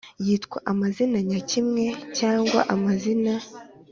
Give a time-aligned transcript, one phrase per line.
[0.25, 1.85] yitwa amazina nyakimwe
[2.17, 3.33] cyangwa amazina